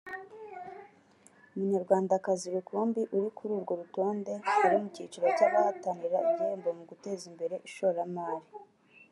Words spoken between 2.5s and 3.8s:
rukumbi uri kuri urwo